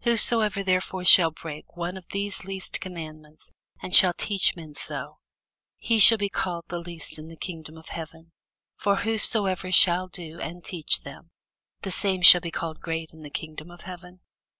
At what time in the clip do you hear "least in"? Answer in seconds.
6.80-7.28